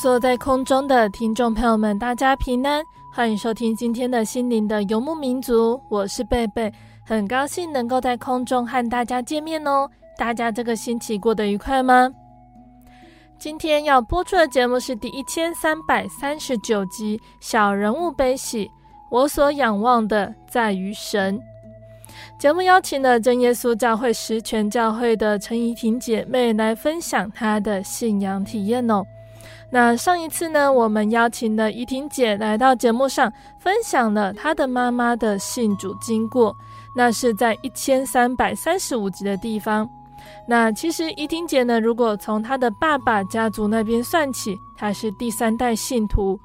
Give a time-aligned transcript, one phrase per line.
[0.00, 2.80] 坐在空中的听众朋友们，大家平安，
[3.12, 5.80] 欢迎收听今天的心灵的游牧民族。
[5.88, 6.72] 我是贝贝，
[7.04, 9.90] 很高兴能够在空中和大家见面哦。
[10.16, 12.08] 大家这个星期过得愉快吗？
[13.40, 18.66] 今天要播出的节目是第一千三百三十九集《小人物悲喜》，
[19.10, 21.40] 我所仰望的在于神。
[22.38, 29.04] 节目邀请了真耶稣教会十全教会的陈怡婷姐妹来分享她的信仰体验哦。
[29.70, 33.30] 那上一次呢，我们邀请了怡婷姐来到节目上，
[33.60, 36.56] 分享了她的妈妈的信主经过，
[36.96, 39.88] 那是在一千三百三十五集的地方。
[40.46, 46.40] 那其实怡婷姐呢，如果从她的爸爸家族那边算起，她是第三代信徒，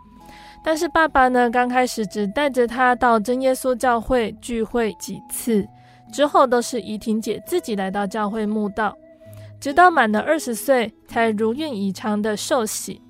[0.62, 5.66] 但是爸爸呢，刚开始只带着她到真耶稣教会聚会几次。
[6.12, 8.94] 之后都是怡婷姐自己来到教会慕道，
[9.60, 13.02] 直到满了二十岁才如愿以偿的受洗。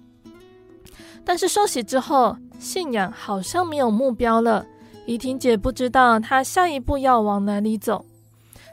[1.26, 4.66] 但是受洗之后，信仰好像没有目标了。
[5.06, 8.06] 怡婷姐不知道她下一步要往哪里走。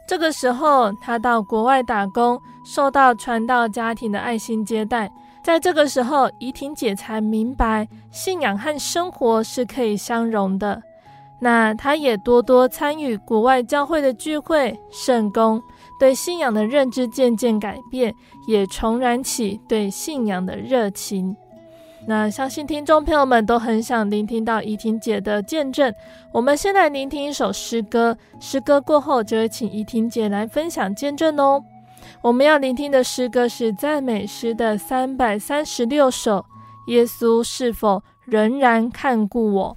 [0.09, 5.11] 这个时候，她到国外打工，受到传道家庭的爱心接待。
[5.43, 10.83] 在这个时候，怡婷姐才明白信仰和生活是可以相融的。
[11.41, 15.63] 那他也多多参与国外教会的聚会、圣工，
[15.99, 18.15] 对信仰的认知渐渐改变，
[18.47, 21.35] 也重燃起对信仰的热情。
[22.11, 25.95] 那相信听众朋友们都很想聆听到怡婷姐的见证。
[26.33, 31.63] 我们先来聆听一首诗歌，诗歌过后就会请怡婷姐来分享见证哦。
[32.21, 36.45] 我们要聆听的诗歌是赞美诗的三百三十六首，
[36.89, 39.77] 耶稣是否仍然看顾我？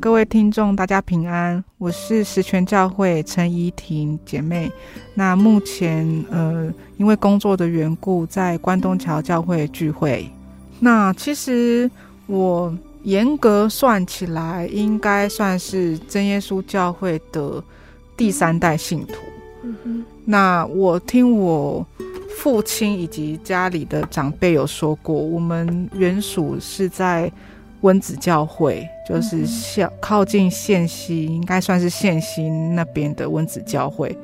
[0.00, 4.70] 各位听众，大家平安，我是十全教会陈怡婷姐妹。
[5.14, 10.26] 那目前呃，因为工作的缘故，在关东桥教会聚会。
[10.80, 11.90] 那其实
[12.26, 17.62] 我严格算起来，应该算是真耶稣教会的
[18.16, 19.14] 第三代信徒。
[19.62, 20.04] 嗯哼。
[20.24, 21.86] 那我听我
[22.38, 27.30] 父亲以及家里的长辈有说过，我们原属是在。
[27.82, 29.44] 温子教会就是
[29.80, 34.16] 靠靠近县西，应该算是县西那边的温子教会。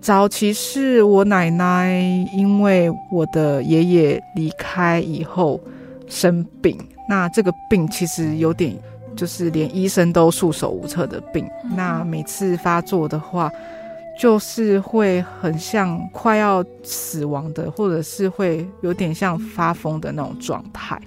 [0.00, 2.00] 早期是我奶奶，
[2.32, 5.60] 因为我的爷爷离开以后
[6.06, 6.78] 生病，
[7.08, 8.76] 那这个病其实有点，
[9.16, 11.44] 就是连医生都束手无策的病。
[11.74, 13.50] 那每次发作的话，
[14.20, 21.00] 就是会很像快要死亡的，或者是会有点像发疯的那种状态。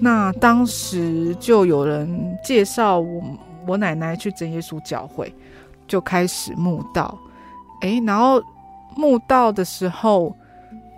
[0.00, 3.22] 那当时就有人介绍我
[3.66, 5.32] 我奶奶去真耶稣教会，
[5.86, 7.16] 就开始慕道。
[7.82, 8.42] 诶，然后
[8.96, 10.34] 慕道的时候，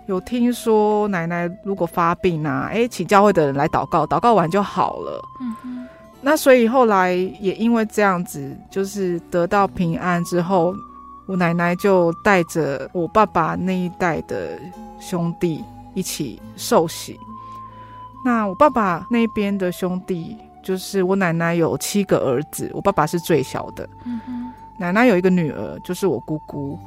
[0.07, 5.21] 有听说奶奶如果发病啊，诶，请教会的人来祷告，祷告完就好了。
[5.41, 5.87] 嗯哼。
[6.21, 10.73] 那所以后来也因为这样子，就是得到平安之后，
[11.25, 14.57] 我奶奶就带着我爸爸那一代的
[15.01, 15.61] 兄弟
[15.93, 17.19] 一起受洗。
[18.23, 23.87] 那我爸爸那边的兄弟，就是我奶奶有七个儿子，我爸爸是最小的。
[24.77, 26.79] 奶奶有一个女儿，就是我姑姑。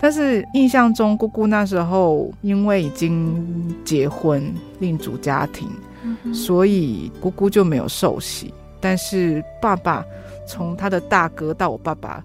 [0.00, 5.68] 但是印象中，姑姑那时候因为已经结婚另组家庭，
[6.02, 8.52] 嗯，所以姑姑就没有受洗。
[8.80, 10.04] 但是爸爸
[10.44, 12.22] 从他的大哥到我爸爸，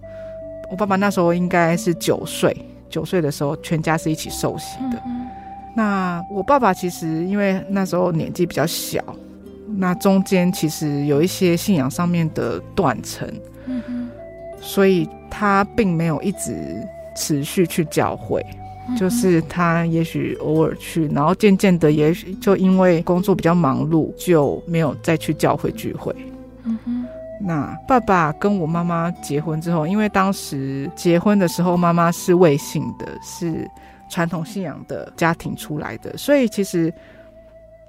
[0.71, 4.99] 我爸爸那时候应该是九岁，九岁的时候全家是一起受洗的。
[5.05, 5.26] 嗯，
[5.77, 8.99] 那我爸爸其实因为那时候年纪比较小，
[9.77, 13.31] 那中间其实有一些信仰上面的断层，
[13.67, 14.09] 嗯，
[14.59, 16.55] 所以他并没有一直
[17.15, 18.43] 持续去教会，
[18.97, 26.11] 就是他也许偶尔去，然后渐渐的，也许就因为工作比较忙碌，就没有再去教会聚会。
[26.63, 27.05] 嗯哼。
[27.39, 33.69] 那爸爸跟我妈妈结婚之后，因为当时结婚的时候妈妈是未信的，是
[34.09, 36.93] 传统信仰的家庭出来的，所以其实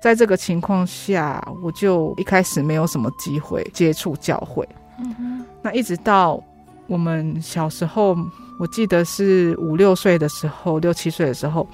[0.01, 4.69] 在这个情况下，我就一开始没有什么机会接触教会。
[4.99, 5.45] 嗯哼。
[5.63, 6.43] 那一直到
[6.87, 8.17] 我们小时候。
[8.61, 11.65] 我记得是五六岁的时候，六七岁的时候，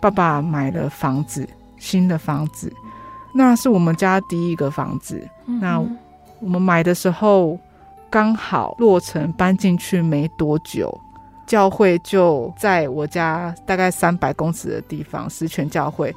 [0.00, 2.72] 爸爸买了房子，新的房子，
[3.34, 5.22] 那是我们家第一个房子。
[5.44, 5.78] 嗯、那
[6.40, 7.58] 我们买的时候
[8.08, 10.98] 刚好落成，搬进去没多久，
[11.46, 16.14] 教会就在我家大概三百公尺的地方，十全教会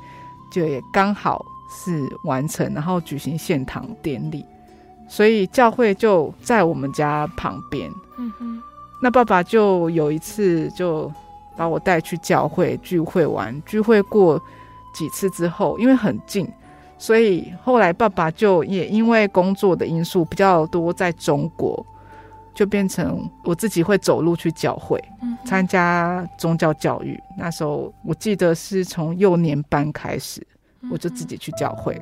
[0.51, 4.43] 就也刚好是完成，然后举行献堂典礼，
[5.07, 7.89] 所以教会就在我们家旁边。
[8.17, 8.61] 嗯哼。
[9.01, 11.09] 那爸爸就有一次就
[11.55, 14.41] 把我带去教会聚会玩，聚会过
[14.93, 16.45] 几次之后，因为很近，
[16.97, 21.85] 所以后来爸爸就也因为工作的因素比较多在中国，
[22.53, 25.01] 就变成我自己会走路去教会，
[25.45, 27.19] 参加宗教教育。
[27.37, 30.45] 那时候我记得是从幼年班开始，
[30.91, 31.99] 我就自己去教会。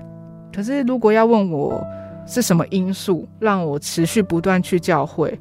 [0.54, 1.86] 可是如果要问我
[2.26, 5.40] 是什么因素让我持续不断去教会？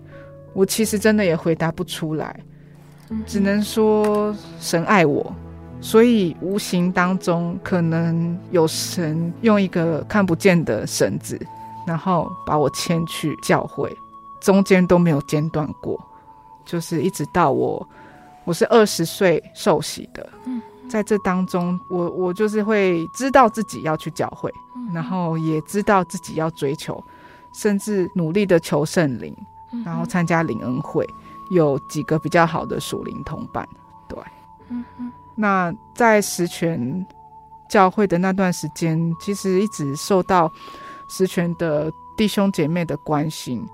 [0.52, 2.40] 我其实真的也回答不出来，
[3.26, 5.34] 只能说神爱我，
[5.82, 11.38] 所以无形当中可能有神用一个看不见的绳子，
[11.86, 13.94] 然后把我牵去教会，
[14.46, 15.98] 中间都没有间断过，
[16.64, 17.88] 就是一直到我
[18.44, 20.30] 我是二十岁受洗的，
[20.88, 24.48] 在这当中，我我就是会知道自己要去教会，
[24.94, 27.02] 然后也知道自己要追求，
[27.52, 29.36] 甚至努力的求圣灵。
[29.84, 31.04] 然后参加灵恩会，
[31.50, 33.68] 有几个比较好的属灵同伴，
[34.08, 34.16] 对，
[34.68, 35.12] 嗯嗯。
[35.34, 37.04] 那在十全
[37.68, 40.50] 教会的那段时间，其实一直受到
[41.08, 43.66] 十全的弟兄姐妹的关心。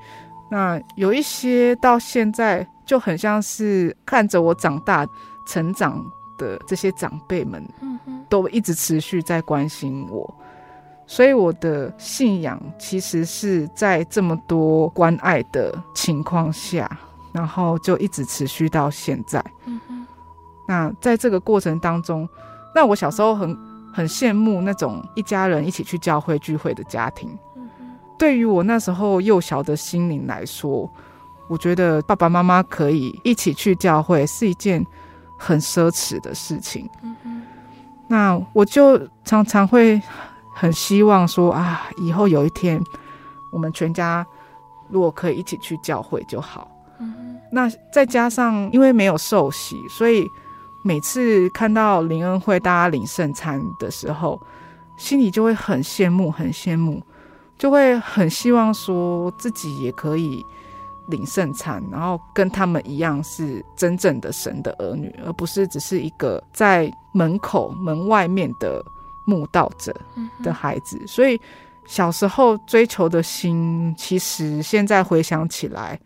[0.53, 5.09] 那有一些到现在就很像是看着我长大
[5.47, 6.05] 成长
[6.37, 7.67] 的这些长辈们，
[8.29, 10.35] 都一直持续在关心我。
[11.07, 16.99] 所以我的信仰其实是在这么多关爱的情况下，
[17.33, 19.43] 然后就一直持续到现在。
[20.69, 22.29] 那在这个过程当中，
[22.75, 23.59] 那我小时候很
[23.91, 27.31] 很羡慕那种一家人一起去教会聚会的家庭。
[28.23, 30.89] 对于我那时候幼小的心灵来说，
[31.49, 34.87] 我觉得爸爸妈妈可以一起去教会是一件
[35.37, 36.89] 很奢侈的事情。
[38.07, 40.01] 那我就常常会。
[40.55, 42.79] 很希望说啊，以后有一天，
[43.51, 44.25] 我们全家
[44.91, 46.71] 如果可以一起去教会就好。
[47.01, 50.29] 嗯，那再加上因为没有受洗，所以
[50.85, 54.39] 每次看到灵恩会大家领圣餐的时候，
[54.99, 57.03] 心里就会很羡慕，很羡慕，
[57.63, 60.45] 就会很希望说自己也可以
[61.07, 68.85] 领圣餐，然后跟他们一样是真正的神的儿女，而不是只是一个在门口门外面的。
[69.25, 69.95] 慕道者
[70.43, 71.41] 的孩子，所以
[71.87, 75.97] 小时候追求的心，其实现在回想起来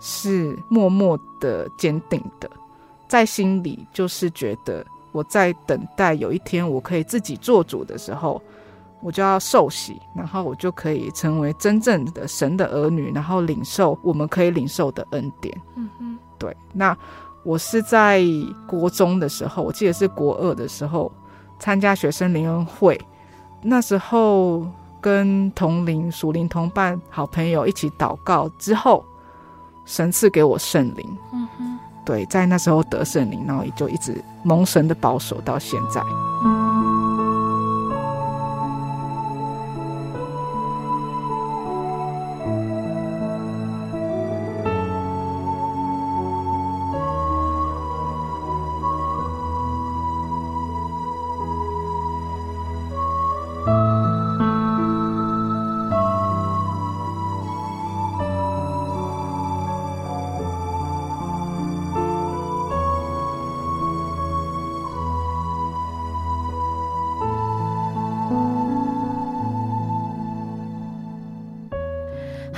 [0.00, 2.50] 是默默的、坚定的，
[3.08, 8.38] 在心里就是觉得我在等待有一天我可以自己做主的时候，
[9.02, 15.60] 我就要受洗，然后我就可以成为真正的神的儿女，然后领受我们可以领受的恩典。
[15.74, 16.56] 嗯哼，对。
[16.72, 16.96] 那
[17.44, 18.22] 我是在
[18.66, 21.12] 国中的时候，我记得是国二的时候。
[21.58, 23.00] 参加学生灵恩会，
[23.62, 24.66] 那时候
[25.00, 29.04] 跟同龄属灵同伴、好朋友一起祷告之后，
[29.84, 31.18] 神赐给我圣灵。
[31.32, 36.02] 嗯哼，对，在那时候得圣灵，然后也就一直蒙神的保守到现在。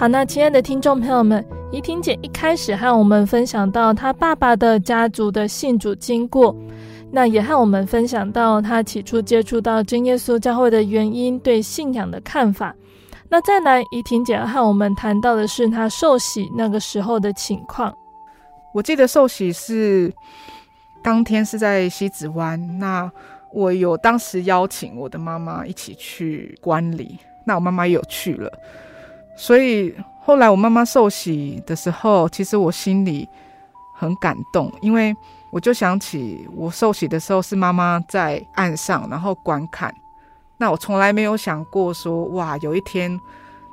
[0.05, 1.43] 好，那亲爱的听众朋友们，
[1.73, 6.55] 怡婷姐一开始和我们分享到她爸爸的家族的信主经过，
[7.11, 12.77] 那也和我们分享到她起初接触到真耶稣教会的原因，对信仰的看法。
[13.31, 17.91] 那再来，怡婷姐和我们谈到的是她受洗那个时候的情况。
[18.75, 20.13] 我记得受洗是
[21.03, 23.11] 当天是在西子湾，那
[23.55, 28.53] 我有当时邀请我的妈妈一起去观礼，那我妈妈也有去了。
[29.37, 33.29] 所以后来我妈妈受洗的时候，其实我心里
[33.95, 35.15] 很感动，因为
[35.51, 39.95] 我就想起我受洗的时候是妈妈在岸上，然后观看。
[40.57, 43.21] 那我从来没有想过说，哇，有一天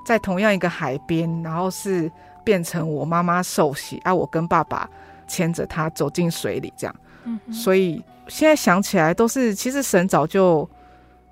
[0.06, 2.12] 在同样一个海边，然后是
[2.44, 4.90] 变成我妈妈受洗，啊，我跟爸爸
[5.28, 6.96] 牵着她走进水里这样。
[7.24, 10.68] 嗯，所以现在想起来都是，其实神早就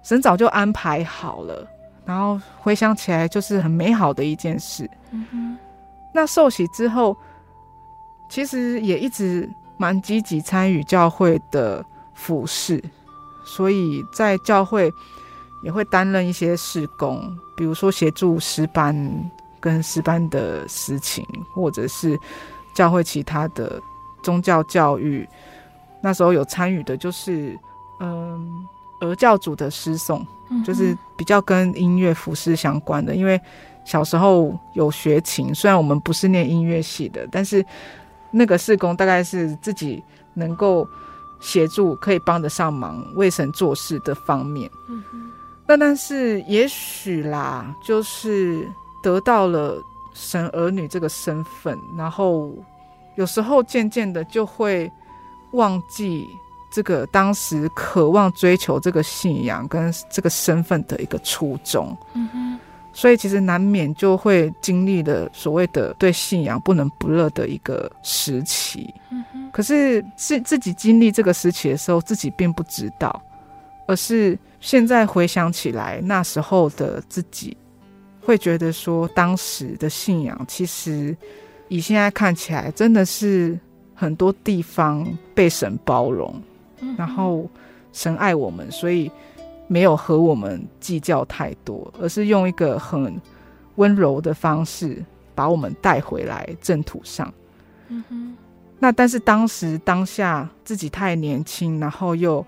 [0.04, 1.68] 神早就安排好了。
[2.10, 4.90] 然后回想起来，就是很美好的一件事。
[5.12, 5.56] 嗯。
[6.12, 7.16] 那受洗之后，
[8.28, 9.48] 其实也一直
[9.78, 11.86] 蛮积极参与教会的
[12.16, 12.84] 服事，
[13.46, 14.92] 所以在教会
[15.64, 17.22] 也会担任一些事工，
[17.56, 21.24] 比如说协助诗班跟诗班的事情，
[21.54, 22.20] 或者是
[22.74, 23.80] 教会其他的
[24.24, 25.30] 宗教教育。
[26.02, 27.56] 那时候有参与的，就是
[28.00, 28.68] 嗯。
[29.02, 30.26] 儿教组的诗颂，
[30.66, 33.16] 就是比较跟音乐服饰相关的。
[33.16, 33.40] 因为
[33.86, 37.66] 小时候有学琴，虽然我们不是念音乐系的，但是
[38.32, 40.04] 那个事工大概是自己
[40.34, 40.88] 能够
[41.40, 44.70] 协助，可以帮得上忙，为神做事的方面。
[44.90, 45.04] 嗯。
[45.68, 48.68] 那但是也许啦，就是
[49.04, 49.82] 得到了
[50.14, 52.52] 神儿女这个身份，然后
[53.16, 54.92] 有时候渐渐的就会
[55.52, 56.28] 忘记。
[56.72, 62.60] 这个当时渴望追求这个信仰跟这个身份的一个初衷，嗯，
[62.94, 69.24] 所以其实难免就会经历了所谓的对信仰不能不热的一个时期，嗯。
[69.52, 73.20] 可是是自己经历这个时期的时候，自己并不知道，
[73.88, 77.58] 而是现在回想起来，那时候的自己
[78.22, 81.18] 会觉得说，当时的信仰其实
[81.68, 83.60] 以现在看起来，真的是
[83.96, 85.04] 很多地方
[85.34, 86.40] 被神包容。
[86.98, 87.50] 然后
[87.94, 89.12] 神爱我们，所以
[89.68, 93.20] 没有和我们计较太多，而是用一个很
[93.76, 97.32] 温柔的方式把我们带回来正途上。
[97.88, 98.36] 嗯哼。
[98.82, 102.46] 那但是当时当下自己太年轻，然后又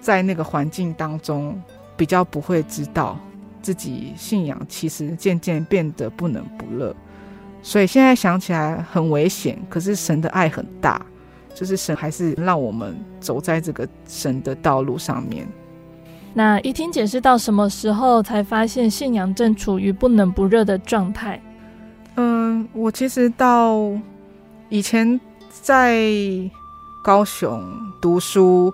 [0.00, 1.60] 在那个环境当中，
[1.94, 3.18] 比较不会知道
[3.60, 6.96] 自己信仰其实渐渐变得不冷不热，
[7.62, 9.58] 所以现在想起来很危险。
[9.68, 11.04] 可是神的爱很大。
[11.58, 15.44] 就是神还是让我们走在这个神的道路上面。
[16.32, 21.42] 那一听解释到什么时候才发现信仰正处于不冷不热的状态？
[22.14, 23.90] 嗯，我其实到
[24.68, 26.00] 以前在
[27.02, 27.60] 高雄
[28.00, 28.72] 读书，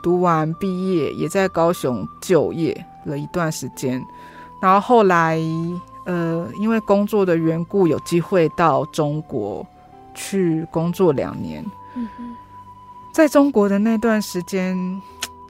[0.00, 4.00] 读完毕业也在高雄就业了一段时间，
[4.62, 5.36] 然后后来
[6.06, 9.66] 呃因为工作的缘故，有机会到中国
[10.14, 11.64] 去工作两年。
[13.12, 14.76] 在中国的那段时间，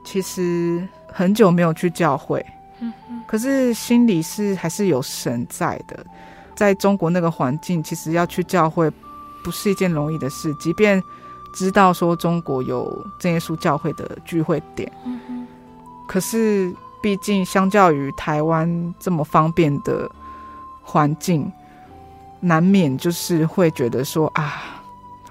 [0.05, 2.45] 其实很久没有去教会，
[3.27, 6.05] 可是心里是还是有神在的。
[6.55, 8.89] 在中国那个环境，其实要去教会
[9.43, 11.03] 不是一件容易的事，即便
[11.55, 14.93] 知道说中国有真耶稣教会的聚会点，
[16.07, 20.09] 可是毕竟相较于台湾这么方便的
[20.83, 21.51] 环境，
[22.41, 24.83] 难免就是会觉得说啊，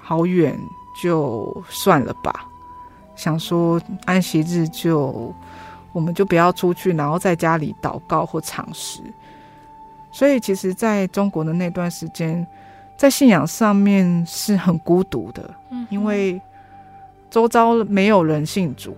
[0.02, 0.58] 好远。
[1.02, 2.46] 就算了吧，
[3.16, 5.34] 想说安息日就
[5.92, 9.00] 我们就不要出去，然后在家里祷告或尝试。
[10.12, 12.46] 所以其实在中国的那段时间，
[12.96, 16.40] 在信仰上面是很孤独的，嗯，因为
[17.28, 18.96] 周遭没有人信主，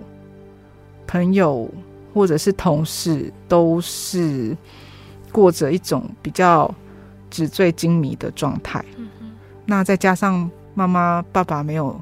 [1.07, 1.71] 朋友
[2.13, 4.55] 或者是同事都是
[5.33, 6.73] 过着一种比较
[7.31, 8.85] 纸醉金迷的状态。
[8.99, 9.09] 嗯，
[9.65, 10.51] 那再加上。
[10.77, 11.99] 妈妈、爸爸没有，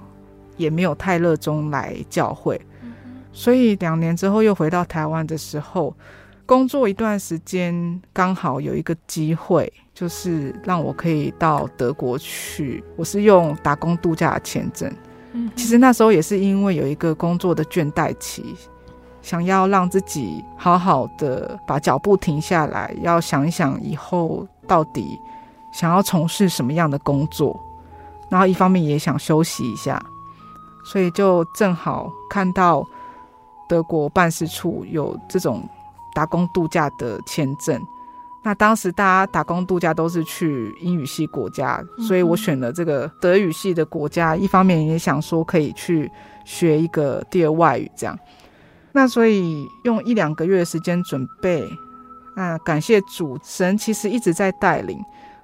[0.56, 2.60] 也没有太热衷来教会，
[3.32, 5.94] 所以两年之后又回到台湾的时候，
[6.44, 12.82] 工作一段时间，刚好有一个机会，就是让我可以到德国去。
[12.96, 14.92] 我是用打工度假的签证，
[15.54, 18.56] 其实那时候也是因为有一个工作的倦怠期，
[19.22, 25.16] 想要让自己好好的把脚步停下来，要想一想以后到底
[25.72, 27.64] 想要从事什么样的工作。
[28.34, 30.04] 然后一方面也想休息一下，
[30.84, 32.84] 所以就正好看到
[33.68, 35.62] 德国办事处有这种
[36.16, 37.80] 打工度假的签证，
[38.42, 44.34] 那当时大家打工度假都是去英语系国家，所以我选了这个德语系的国家。
[44.34, 46.10] 一方面也想说可以去
[46.44, 48.18] 学一个第二外语，这样。
[48.90, 51.64] 那所以用一两个月的时间准备。
[52.34, 54.98] 那感谢主神，其实一直在带领，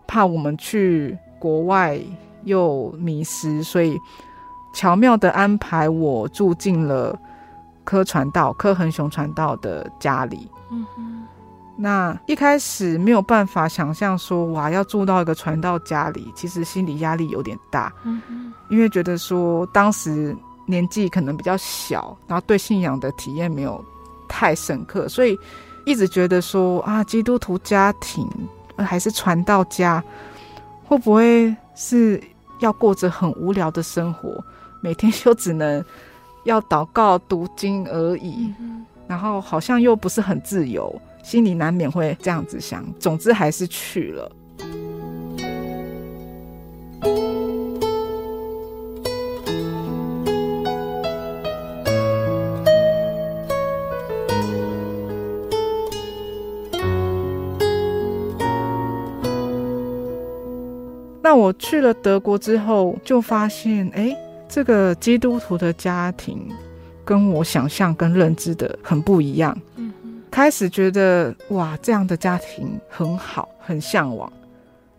[0.09, 1.96] 怕我们去国外
[2.44, 3.98] 又迷失，所以
[4.72, 7.18] 巧妙的安排我住进了
[7.85, 10.48] 柯传道、柯恒雄传道的家里。
[10.70, 11.26] 嗯哼。
[11.83, 17.90] 那一开始没有办法想象说哇，要住到一个传道家里，其实心理压力有点大。
[18.05, 23.83] 嗯，因为觉得说当时年纪可能比较小，然后对信仰的体验没有
[24.29, 25.38] 太深刻，所以
[25.87, 28.29] 一直觉得说啊，基督徒家庭
[28.76, 30.05] 还是传道家，
[30.90, 32.20] 会不会是
[32.59, 34.42] 要过着很无聊的生活，
[34.81, 35.85] 每天就只能
[36.42, 40.92] 要祷告读经而已，嗯，然后好像又不是很自由。
[41.22, 44.33] 心里难免会这样子想，总之还是去了。
[61.22, 64.16] 那我去了德国之后，就发现，哎，
[64.48, 66.48] 这个基督徒的家庭
[67.04, 69.56] 跟我想象跟认知的很不一样。
[69.76, 69.92] 嗯
[70.30, 74.33] 开始觉得哇，这样的家庭很好，很向往。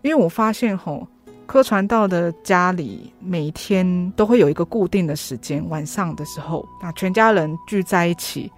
[0.01, 1.07] 因为我发现吼，
[1.45, 8.51] 柯传道的家里每天都会有一个固定的时间，晚上的时候，那全家人聚在一起，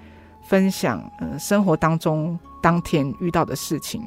[0.47, 4.01] 分享呃生活当中当天遇到的事情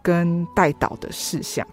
[0.00, 1.66] 跟带导的事项，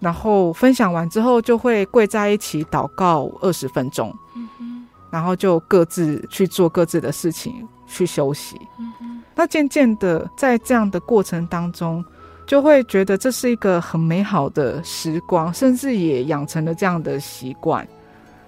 [0.00, 9.22] 然后分享完之后就会跪在一起祷告二十分钟，嗯，然后就各自去做各自的事情，去休息，嗯。
[9.36, 12.04] 那渐渐的，在这样的过程当中，
[12.46, 17.86] 就会觉得这是一个很美好的时光，甚至也养成了这样的习惯。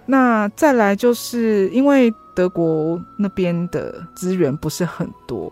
[0.04, 5.50] 那再来就是因为德国那边的资源不是很多，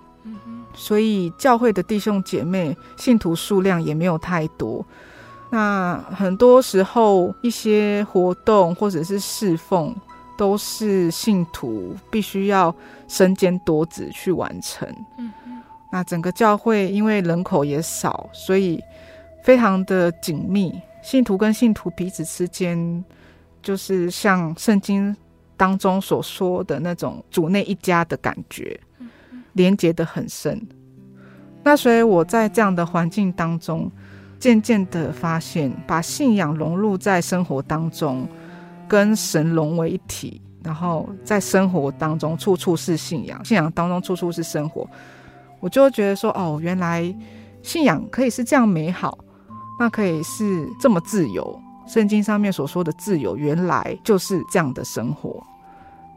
[0.74, 4.84] 所以教会的弟兄姐妹信徒数量也没有太多。
[5.50, 9.94] 那很多时候一些活动或者是侍奉，
[10.38, 12.74] 都是信徒必须要
[13.08, 14.88] 身兼多职去完成。
[15.18, 15.32] 嗯，
[15.92, 18.80] 那整个教会因为人口也少，所以
[19.42, 20.72] 非常的紧密。
[21.02, 23.04] 信徒跟信徒彼此之间，
[23.60, 25.16] 就是像圣经
[25.56, 28.78] 当中所说的那种主内一家的感觉，
[29.54, 30.60] 连结的很深。
[31.64, 33.90] 那所以我在这样的环境当中，
[34.40, 38.26] 渐渐的发现，把信仰融入在生活当中。
[38.88, 44.84] 跟神融为一体，然后在生活当中处处是信仰，信仰当中处处是生活，
[45.60, 47.14] 我就觉得说，哦，原来
[47.62, 49.16] 信仰可以是这样美好，
[49.78, 51.62] 那可以是这么自由。
[51.86, 55.40] 圣经上面所说的自由，原来就是这样的生活。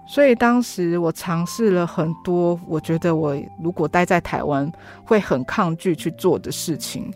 [0.08, 4.68] 所以当时我尝试了很多，我觉得我如果待在台湾
[5.06, 7.14] 会很抗拒去做的事情，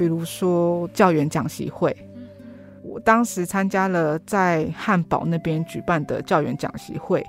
[0.00, 1.94] 比如说教员讲习会。
[2.82, 7.22] 我当时参加了在汉堡那边举办的教员讲习会。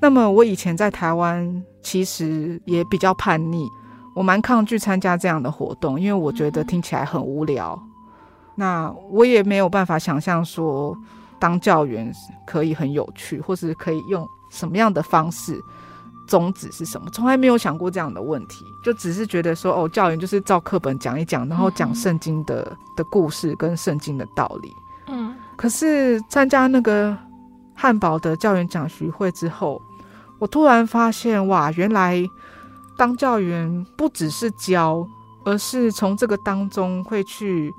[0.00, 3.66] 那么我以前在台湾其实也比较叛逆，
[4.14, 7.76] 我蛮抗拒参加这样的活动，因为我觉得听起来很无聊。
[8.54, 10.96] 那我也没有办法想象说
[11.40, 12.12] 当教员
[12.46, 15.60] 可以很有趣，或是可以用什么样的方式。
[16.28, 17.08] 宗旨是什么？
[17.10, 24.72] 从来没有想过这样的问题，就只是觉得说，哦，教员就是照课本讲一讲，然后讲圣经的、嗯、的故事跟圣经的道理。
[25.08, 27.16] 嗯，可是参加那个
[27.74, 29.80] 汉堡的教员讲习会之后，
[30.38, 32.22] 我突然发现，哇，原来
[32.96, 35.04] 当教员不只是教，
[35.44, 37.72] 而是从这个当中会去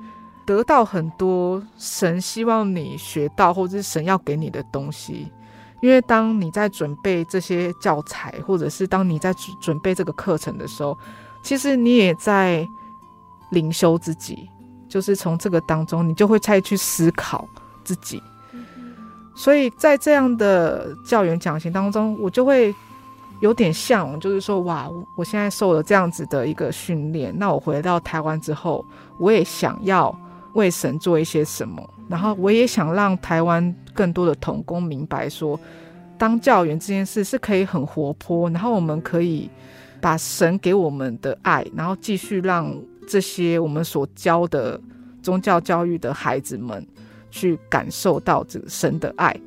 [0.46, 5.32] 得到很多神希望你学到，或者是神要给你的东西。
[5.82, 10.98] 因为当你在准备这些教材，或者是当你在准备这个课程的时候，
[11.42, 12.68] 其实你也在
[13.52, 14.50] 灵修自己，
[14.88, 17.48] 就是从这个当中，你就会再去思考
[17.84, 18.22] 自己。
[19.36, 22.76] 所以在这样的教员讲习当中，我就会
[23.40, 28.86] 有点向往，就是说，哇，我现在受了这样子的一个训练，那我回到台湾之后，
[29.18, 30.14] 我也想要
[30.54, 31.88] 为神做一些什么。
[32.08, 35.60] 然后我也想让台湾更多的童工明白说，
[36.18, 39.50] 当教员这件事是可以很活泼，然后我们可以
[40.02, 42.76] 把神给我们的爱，然后继续让
[43.08, 44.80] 这些我们所教的
[45.22, 46.86] 宗教教育的孩子们
[47.30, 49.40] 去感受到这个神的爱，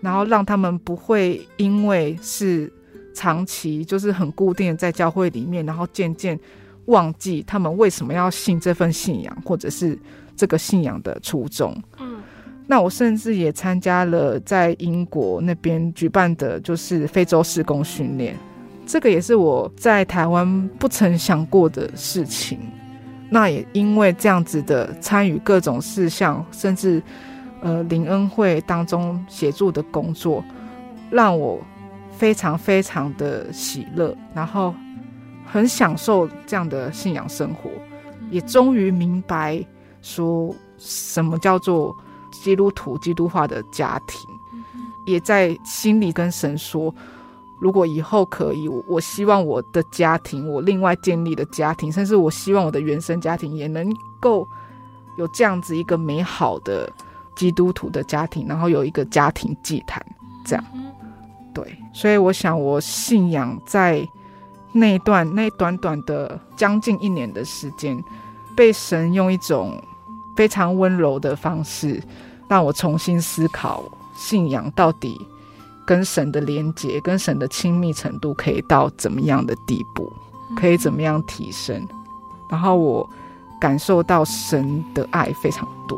[0.00, 2.72] 然后让他们不会因为是
[3.14, 6.38] 长期就是很固定的在教会里面，然后渐渐
[6.86, 9.98] 忘记他们为什么要信这份信仰，或者是
[10.36, 11.74] 这个信仰的初衷。
[11.98, 12.18] 嗯，
[12.66, 18.36] 那我甚至也参加了在英国那边举办的，就是非洲施工训练。
[18.86, 22.58] 这个也是我在台湾不曾想过的事情。
[23.28, 27.02] 那也因为这样子的参与各种事项，甚至
[27.60, 30.44] 呃林恩会当中协助的工作，
[31.10, 31.60] 让我
[32.12, 34.72] 非常非常的喜乐，然后
[35.44, 37.68] 很享受这样的信仰生活，
[38.30, 39.60] 也终于明白
[40.06, 41.96] 说什么叫做
[42.30, 44.30] 基督徒基督化的家庭，
[45.04, 46.94] 也在心里跟神说。
[47.58, 53.90] 如果以后可以，我我希望我的家庭，我另外建立的家庭，甚至我希望我的原生家庭也能
[54.20, 54.46] 够
[55.16, 56.88] 有这样子一个美好的
[57.34, 60.04] 基督徒的家庭，然后有一个家庭祭坛，
[60.44, 60.64] 这样。
[61.54, 64.06] 对，所以我想，我信仰在
[64.72, 67.98] 那一段那短短的将近一年的时间，
[68.54, 69.82] 被神用一种
[70.36, 72.00] 非常温柔的方式，
[72.46, 73.82] 让我重新思考
[74.14, 75.18] 信仰到底。
[75.86, 80.12] 跟神的连结，跟神的亲密程度可以到怎么样的地步？
[80.56, 81.86] 可以怎么样提升？
[82.50, 83.08] 然后我
[83.60, 85.96] 感受到神的爱非常多。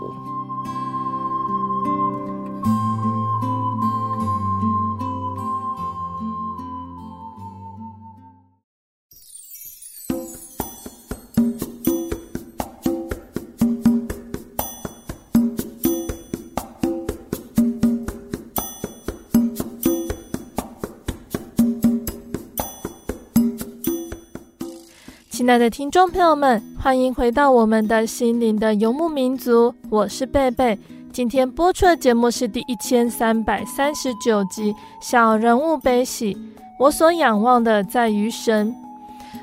[25.39, 30.77] 亲爱的听众朋友们，欢迎回到我们的心灵的游牧民族，我是贝贝。
[31.13, 36.35] 今天播出的节目是第一千三百三十九集《小人物悲喜》，
[36.81, 38.75] 我所仰望的在于神。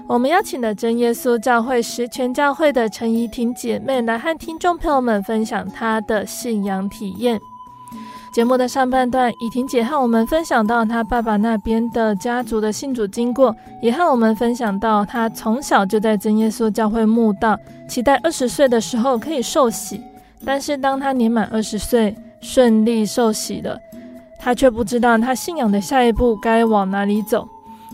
[0.05, 7.39] 我们邀请了真耶稣教会十全教会的陈怡婷姐妹来和听众朋友们分享她的信仰体验。
[8.35, 20.01] 节目的上半段，怡婷姐和我们分享到她爸爸那边的家族的信主经过，也和我们分享到她从小就在真耶稣教会慕道，期待二十岁的时候可以受洗。
[20.43, 23.79] 但是当她年满二十岁，顺利受洗了，
[24.37, 27.47] 她却不知道她信仰的下一步该往哪里走。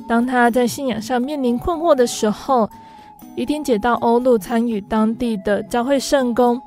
[0.08, 2.68] 当她在信仰上面临困惑的时候，
[3.36, 6.60] 怡婷姐到欧陆参与当地的教会圣工。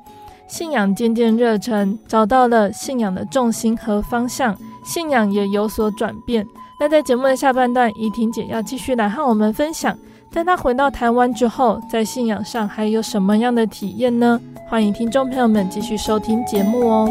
[0.47, 6.45] 信仰渐渐热忱，找到了信仰的重心和方向，信仰也有所转变。
[6.79, 9.97] 那在节目的下半段，怡婷姐要继续来和我们分享，
[10.31, 14.39] 在她回到台湾之后，在信仰上还有什么样的体验呢？
[14.67, 17.09] 欢迎听众朋友们继续收听节目哦。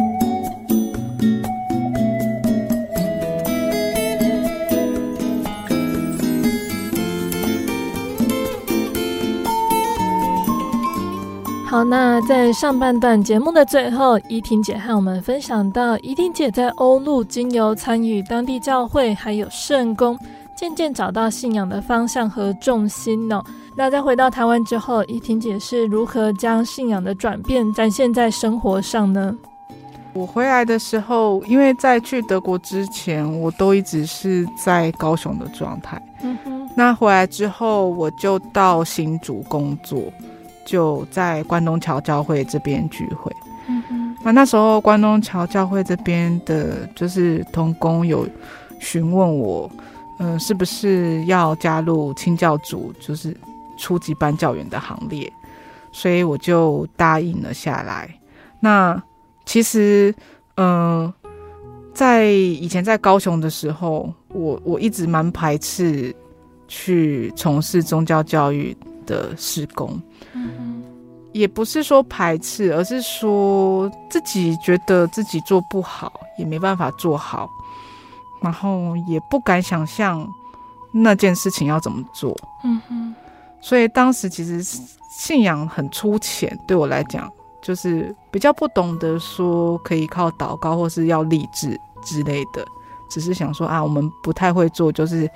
[11.74, 20.16] 好，那在上半段节目的最后，怡婷姐和我们分享到，怡婷姐在欧陆经由参与当地教会还有圣工，
[20.54, 23.44] 渐渐找到信仰的方向和重心呢、哦。
[23.74, 29.36] 那在回到台湾之后，怡婷姐是如何将信仰的转变展现在生活上呢？
[30.12, 36.00] 我回来的时候，因为在去德国之前，我都一直是在高雄的状态。
[36.22, 36.70] 嗯哼。
[36.76, 40.00] 那回来之后，我就到新竹工作。
[40.64, 43.32] 就在关东桥教会这边聚会，
[43.68, 48.26] 嗯哼，那那时候关东桥教会这边的，就是同工有
[48.80, 49.70] 询问我，
[50.18, 53.36] 嗯、呃，是不是要加入清教组，就是
[53.78, 55.30] 初级班教员的行列，
[55.92, 58.08] 所以我就答应了下来。
[58.60, 59.02] 那
[59.44, 60.14] 其实，
[60.56, 61.14] 嗯、呃，
[61.92, 66.14] 在以前在高雄的时候，我我一直蛮排斥
[66.66, 70.00] 去从事宗教教育的施工。
[70.32, 70.82] 嗯，
[71.32, 77.48] 也不是说排斥，而是说自己觉得自己做不好，也没办法做好，
[78.42, 80.26] 然后也不敢想象
[80.92, 82.36] 那件事情要怎么做。
[82.64, 83.14] 嗯哼，
[83.60, 84.62] 所以当时其实
[85.10, 87.30] 信仰很粗浅，对我来讲，
[87.62, 92.64] 就是比较不懂得说可以靠祷告或是要励志之类的，
[93.10, 95.28] 只是想说啊，我们不太会做，就是。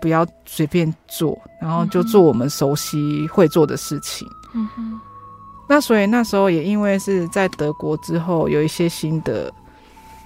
[0.00, 4.28] 不要随便做，然后就做我们熟悉会做的事情。
[4.54, 5.00] 嗯哼。
[5.68, 9.52] 那所以那时候也因为是在德国之后有一些新的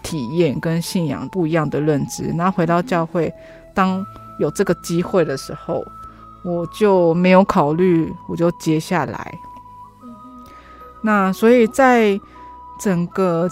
[0.03, 3.33] 体验跟信仰不一样的认知，然后回到教会，
[3.73, 4.05] 当
[4.39, 5.83] 有这个机会的时候，
[6.43, 9.35] 我就没有考虑，我就接下来。
[11.01, 12.21] 那所以在
[12.79, 13.49] 整个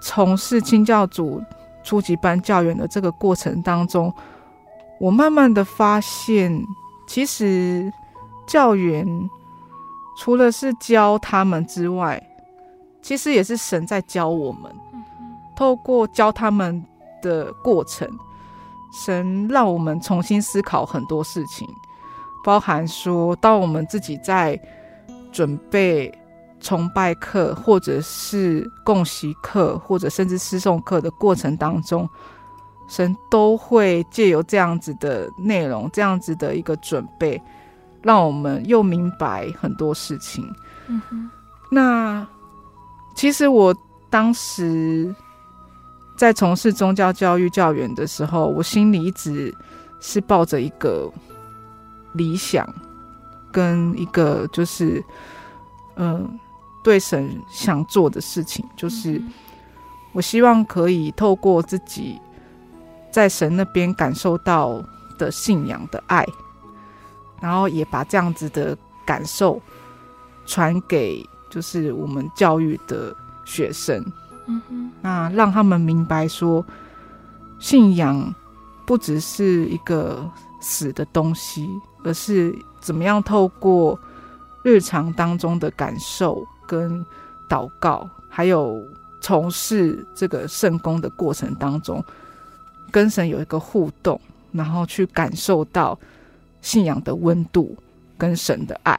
[0.00, 1.40] 从事清教组
[1.84, 4.12] 初级班教员的这个过程当中。
[5.02, 6.64] 我慢慢的发现，
[7.08, 7.92] 其实
[8.46, 9.04] 教员
[10.16, 12.22] 除了是教他们之外，
[13.02, 14.72] 其实也是神在教我们。
[15.56, 16.80] 透过教他们
[17.20, 18.08] 的过程，
[19.04, 21.68] 神让我们重新思考很多事情，
[22.44, 24.56] 包含说，当我们自己在
[25.32, 26.16] 准备
[26.60, 32.08] 崇拜课，或者是共习课，或者甚至诗诵课的过程当中，
[32.88, 37.40] 神都会借由这样子的内容，这样子的一个准备，
[38.02, 40.44] 让我们又明白很多事情。
[40.88, 41.30] 嗯哼。
[41.70, 42.26] 那
[43.14, 43.74] 其实我
[44.10, 45.14] 当时
[46.18, 49.54] 在从事宗教教育教员的时候，我心里一直
[50.00, 51.10] 是抱着一个
[52.12, 52.68] 理想，
[53.50, 55.02] 跟一个就是，
[55.94, 56.30] 嗯、呃，
[56.84, 59.22] 对神想做的事情，就是
[60.12, 62.20] 我希望可以透过自己。
[63.12, 64.82] 在神那边感受到
[65.18, 66.26] 的信仰的爱，
[67.40, 69.60] 然后也把这样子的感受
[70.46, 74.02] 传给就是我们教育的学生，
[74.46, 76.64] 嗯哼，那让他们明白说，
[77.58, 78.34] 信仰
[78.86, 80.28] 不只是一个
[80.60, 81.68] 死的东西，
[82.02, 83.98] 而是怎么样透过
[84.62, 87.04] 日常当中的感受跟
[87.46, 88.82] 祷告，还有
[89.20, 92.02] 从事这个圣功的过程当中。
[92.92, 94.20] 跟神有一个互动，
[94.52, 95.98] 然后去感受到
[96.60, 97.74] 信仰的温度
[98.16, 98.96] 跟神的爱。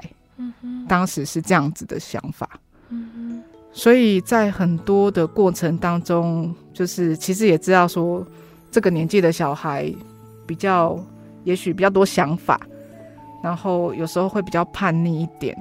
[0.90, 2.50] 当时是这样子的想法。
[3.72, 8.26] 所以在很多的过程当中，就是其实也知道说，
[8.72, 9.92] 这个年纪的小孩
[10.46, 11.00] 比较，
[11.44, 12.60] 也许比较多想法，
[13.44, 15.58] 然后有时候会比较叛逆一点。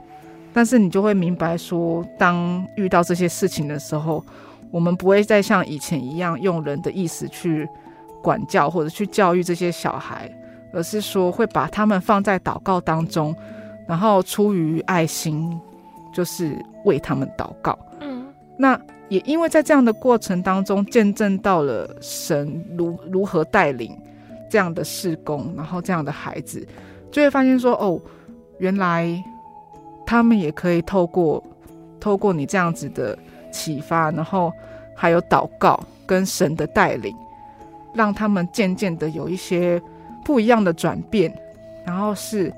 [0.53, 4.25] 但是你就会明白说，当遇到这些事情的时候，
[4.71, 7.69] 我们不会再像以前一样用人的意识去。
[8.23, 10.31] 管教或者去教育这些小孩，
[10.73, 13.35] 而是说会把他们放在祷告当中，
[13.87, 15.61] 然后出于爱心，
[16.15, 17.79] 就是为他们祷告。
[18.01, 23.95] 嗯，那也因为在这样的过程当中，见证到了神如如何带领
[24.49, 26.67] 这样的事工，然后这样的孩子，
[27.11, 28.01] 就会发现说，哦，
[28.59, 29.23] 原来
[30.07, 31.43] 他们也可以透过
[32.01, 33.19] 透过你这样子的
[33.51, 34.53] 启发，然后
[34.95, 37.15] 还有祷告跟神的带领。
[37.95, 39.81] 让他们渐渐的有一些
[40.25, 41.33] 不一样的转变，
[41.85, 42.53] 然后是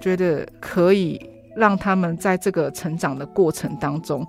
[0.00, 1.20] 觉得可以
[1.54, 4.26] 让他们在这个成长的过程当中，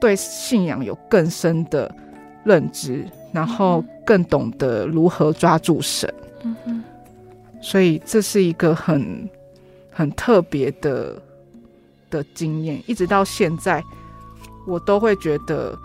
[0.00, 1.94] 对信仰有更深的
[2.42, 6.12] 认知，然后更懂得如何抓住神。
[6.42, 6.82] 嗯哼，
[7.60, 9.28] 所以这是一个很
[9.90, 11.22] 很特别的
[12.10, 13.84] 的经验，一直到现在，
[14.66, 15.78] 我都会觉得，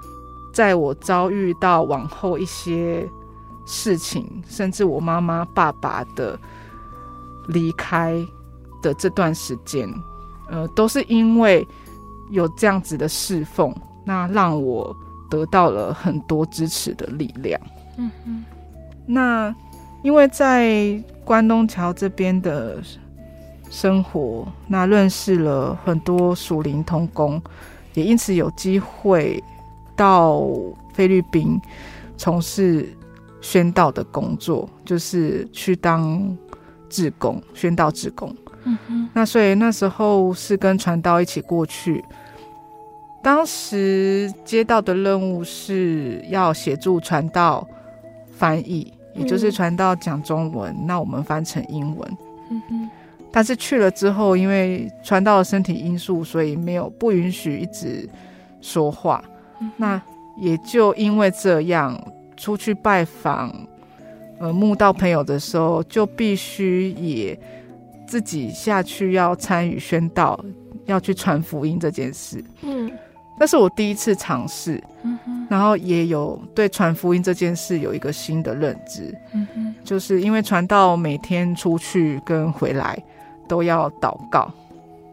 [0.53, 3.05] 在我遭遇到往后一些。
[3.65, 6.39] 事情，甚至我妈妈、爸爸的
[7.47, 8.23] 离开
[8.81, 9.91] 的这段时间，
[10.49, 11.67] 呃，都是因为
[12.29, 13.73] 有这样子的侍奉，
[14.03, 14.95] 那让我
[15.29, 17.59] 得到了很多支持的力量。
[17.97, 18.45] 嗯嗯。
[19.07, 19.55] 那
[20.03, 22.81] 因为在关东桥这边的
[23.71, 27.41] 生活，那认识了很多属灵同工，
[27.95, 29.43] 也因此有机会
[29.95, 30.43] 到
[30.93, 31.59] 菲律宾
[32.15, 32.87] 从事。
[33.45, 36.35] 宣道的工作就是去当
[36.89, 38.35] 志工，宣道志工。
[38.63, 39.07] 嗯哼。
[39.13, 42.03] 那所以那时候是跟传道一起过去。
[43.21, 47.67] 当时接到的任务是要协助传道
[48.35, 52.17] 翻译，也就是传道讲中文，嗯，那我们翻成英文。
[52.49, 52.89] 嗯哼。
[53.31, 58.09] 但是去了之后，因为传道的身体因素，所以没有不允许一直
[58.59, 59.23] 说话。
[59.59, 59.71] 嗯。
[59.77, 60.01] 那
[60.35, 61.95] 也就因为这样。
[62.37, 63.53] 出去拜访，
[64.39, 67.39] 呃，慕道朋友的时候，就必须也
[68.07, 70.39] 自己下去要参与宣道，
[70.85, 72.43] 要去传福音这件事。
[72.61, 72.91] 嗯，
[73.39, 75.17] 那是我第一次尝试，嗯，
[75.49, 79.17] 然后也有对传福音这件事有一个新的认知。
[79.33, 83.01] 嗯哼，就是因为传道每天出去跟回来
[83.47, 84.51] 都要祷告，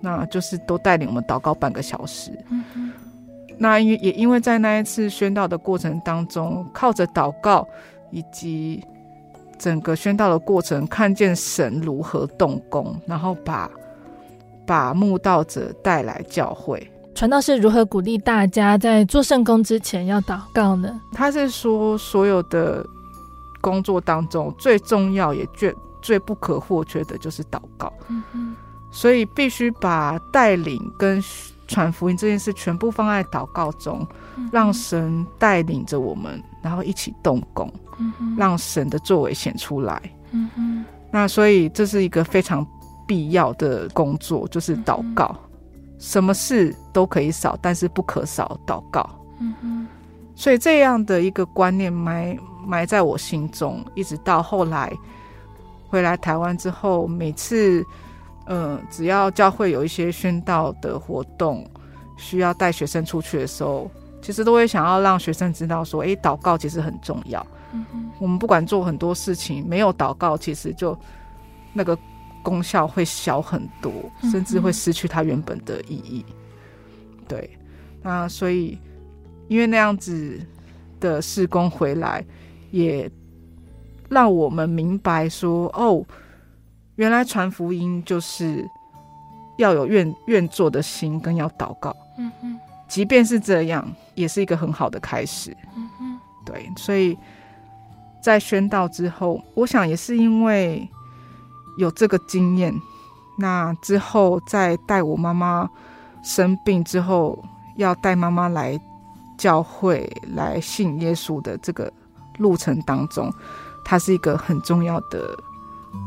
[0.01, 2.31] 那就是都带领我们祷告半个小时。
[2.51, 2.93] 嗯哼。
[3.59, 7.67] 那因也因为在那一次宣道的过程当中，靠着祷告
[8.11, 8.83] 以及
[9.59, 13.71] 整个宣道的过程，看见神如何动工，然后把
[14.67, 16.91] 把慕道者带来教会。
[17.15, 21.01] 传道是如何鼓励大家在做圣工之前要祷告呢？
[21.13, 22.85] 他是说，所有的
[23.61, 27.93] 工作当中最重要也最最不可或缺的就是祷告。
[28.09, 28.55] 嗯哼，
[28.91, 31.23] 所以必须把带领跟。
[31.73, 34.07] 传福音这件事全部放在祷告中，
[34.53, 37.73] 让神带领着我们，然后一起动工，
[38.37, 40.01] 让神的作为显出来。
[41.11, 42.67] 那所以这是一个非常
[43.07, 45.35] 必要的工作，就是祷告。
[45.35, 49.09] 嗯、什么事都可以少，但是不可少祷告。
[50.35, 54.93] 所以这样的一个观念埋埋在我心中，一直到后来
[55.89, 57.85] 回来台湾之后，每次
[58.53, 61.67] 嗯、呃，只要教会有一些宣道的活动，
[62.19, 63.91] 需要带学生出去的时候，
[64.21, 67.45] 其实都会想要让学生知道说，诶，祷告其实很重要。
[67.73, 67.85] 嗯，
[68.21, 70.97] 我们不管做很多事情，没有祷告，其实就
[71.73, 71.99] 那个
[72.43, 73.91] 功效会小很多，
[74.31, 76.23] 甚至会失去它原本的意义。
[77.27, 77.59] 对，
[78.03, 78.79] 那所以
[79.49, 80.39] 因为那样子
[81.01, 82.23] 的事工回来，
[82.71, 83.11] 也
[84.11, 86.05] 让我们明白说，哦，
[86.97, 88.69] 原来传福音就是
[89.57, 91.95] 要有愿愿做的心，跟要祷告。
[92.19, 92.59] 嗯哼。
[92.89, 95.57] 即便是这样，也是一个很好的开始。
[95.75, 97.17] 嗯哼，对，所以
[98.23, 100.87] 在宣道之后，我想也是因为
[101.79, 102.71] 有这个经验，
[103.39, 105.67] 那之后在带我妈妈
[106.23, 107.43] 生病之后，
[107.77, 108.79] 要带妈妈来
[109.39, 111.91] 教会来信耶稣的这个
[112.37, 113.33] 路程当中，
[113.87, 115.35] 它是一个很重要的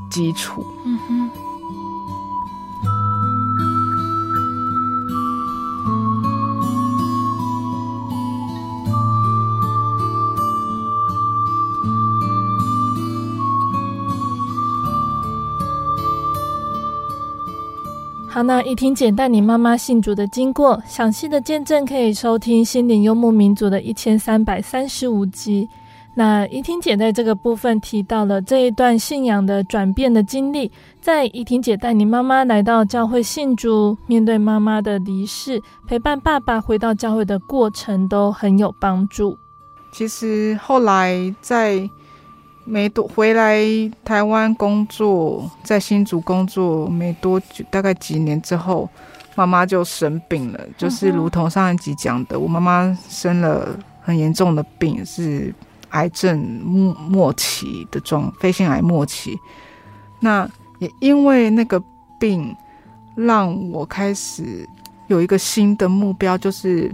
[0.09, 0.65] 基础。
[0.83, 1.29] 嗯哼。
[18.27, 25.69] 好，那怡婷姐带你妈妈信主的经过，详细的见证可以收听《心灵游牧民族》的一千三百三十五集。
[26.15, 39.37] 那怡婷姐在这个部分提到了这一段信仰的转变的经历，在怡婷姐带你妈妈来到教会信主，面对妈妈的离世，陪伴爸爸回到教会的过程都很有帮助。
[39.91, 41.87] 其实后来在。
[42.67, 43.63] 没多回来
[44.03, 48.89] 台湾工作，在新竹工作没多久，大概几年之后，
[49.35, 50.59] 妈妈就生病了。
[50.75, 55.53] 就是如同上一集讲的，我妈妈生了很严重的病，是
[55.95, 59.39] 癌症末末期的状，肺腺癌末期。
[60.19, 60.47] 那
[60.79, 61.81] 也因为那个
[62.19, 62.55] 病，
[63.15, 64.67] 让我开始
[65.07, 66.93] 有一个新的目标，就是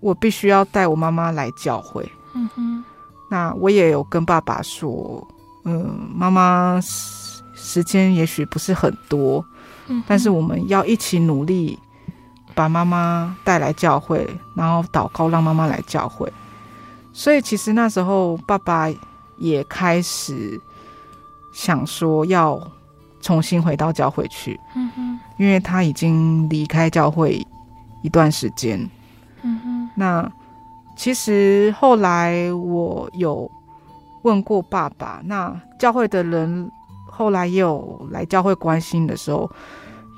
[0.00, 2.08] 我必须要带我妈妈来教会。
[2.34, 2.84] 嗯哼。
[3.30, 5.26] 那我也有跟爸爸说，
[5.64, 6.80] 嗯，妈妈
[7.54, 9.44] 时间也许不是很多，
[9.88, 11.78] 嗯，但是我们要一起努力，
[12.54, 16.32] 把妈妈带来教会，然后祷告让妈妈来教会。
[17.12, 18.88] 所以其实那时候爸爸
[19.38, 20.60] 也开始
[21.52, 22.60] 想说要
[23.20, 27.44] 重新回到教会去，嗯哼，因为他已经离开教会
[28.02, 28.88] 一段时间，
[29.42, 30.30] 嗯哼，那。
[31.00, 33.48] 其实后来我有
[34.22, 36.68] 问过爸爸，那教会的人
[37.08, 39.48] 后来也有来教会关心的时候，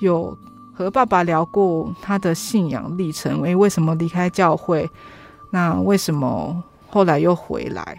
[0.00, 0.34] 有
[0.74, 4.88] 和爸爸聊过他的信仰历程，诶，为什么离开教会？
[5.50, 7.96] 那为什么后来又回来？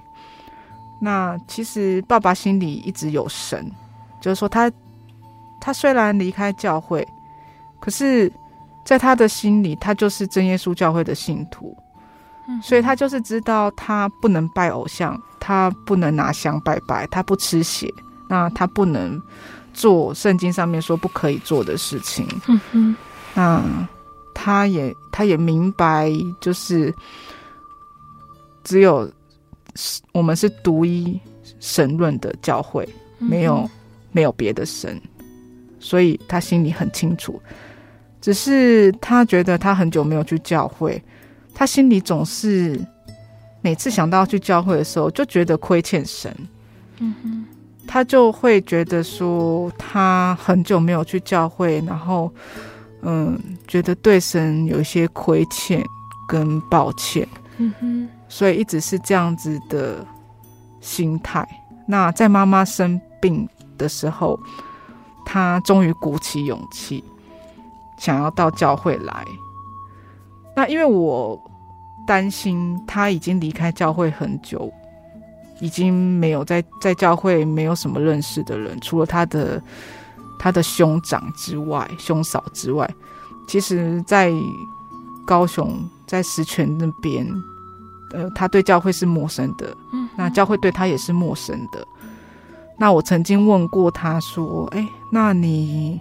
[1.00, 3.72] 那其实爸爸心里一直有神，
[4.20, 4.72] 就是说他
[5.60, 7.08] 他虽然离开教会，
[7.80, 8.32] 可是
[8.86, 11.76] 在他的心里，他就是真耶稣教会的信徒。
[12.62, 17.90] 所以他就是知道他不能拜偶像，他不能拿香拜拜，他不吃血，
[18.28, 19.22] 那他不能
[19.74, 22.28] 做圣经上面说不可以做的事情。
[22.48, 22.96] 嗯哼，
[23.34, 23.64] 那
[24.34, 26.12] 他也他也明白，
[26.42, 26.94] 就是
[28.64, 29.12] 只有
[30.12, 31.20] 我们是独一
[31.60, 32.88] 神论的教会，
[33.18, 33.70] 没有
[34.12, 35.00] 没有别的神，
[35.80, 37.42] 所以他心里很清楚。
[38.20, 41.02] 只是他觉得他很久没有去教会。
[41.54, 42.80] 他心里总是
[43.62, 46.36] 每次想到去教会的时候，就觉得亏欠神。
[47.00, 47.46] 嗯哼，
[47.88, 52.32] 他就会觉得说，他很久没有去教会，然后
[53.02, 53.38] 嗯，
[53.68, 55.84] 觉得对神有一些亏欠
[56.28, 57.28] 跟抱歉。
[57.58, 60.08] 嗯哼，所以一直是这样子的
[60.80, 61.46] 心态。
[61.86, 64.40] 那在妈妈生病的时候，
[65.26, 67.04] 他终于鼓起勇气，
[67.98, 69.26] 想要到教会来。
[70.56, 71.38] 那因为我
[72.08, 74.72] 担心他已经离开教会很久，
[75.60, 79.62] 已经没有在在教会没有什么认识的人，除了他的
[80.40, 82.90] 他的兄长之外，兄嫂之外，
[83.46, 84.32] 其实，在
[85.26, 85.78] 高雄
[86.08, 87.28] 在石泉那边，
[88.14, 91.86] 呃，他对教会是陌生的，嗯，那教会对他也是陌生的。
[92.78, 96.00] 那我曾经问过他说：“哎，那你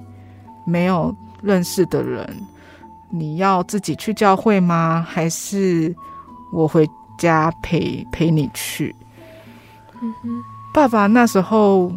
[0.65, 2.29] 没有认识的人？”
[3.13, 5.05] 你要自己去教会吗？
[5.09, 5.93] 还是
[6.53, 6.89] 我回
[7.19, 8.95] 家陪陪你去？
[10.01, 10.43] 嗯哼，
[10.73, 11.93] 爸爸那时候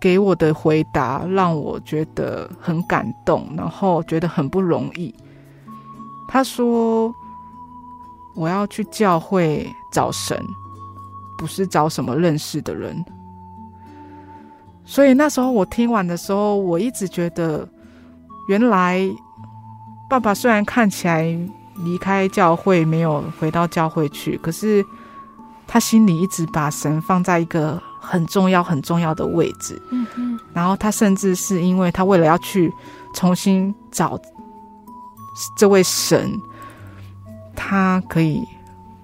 [0.00, 5.14] 给我的回答让我觉得很感动，然后觉得很不容易。
[6.26, 7.14] 他说
[8.36, 10.40] ：“我要去教会找神，
[11.36, 13.04] 不是找什么认识的人。”
[14.84, 17.68] 所以那时候我听完的时候，我一直觉得，
[18.48, 19.00] 原来
[20.08, 21.24] 爸爸虽然看起来
[21.84, 24.84] 离开教会没有回到教会去，可是
[25.66, 29.82] 他心里一直把神放在一个很重要、很重要的位置。
[29.90, 30.38] 嗯嗯。
[30.52, 32.72] 然后他甚至是因为他为了要去
[33.12, 34.16] 重新找
[35.58, 36.32] 这位神，
[37.56, 38.46] 他可以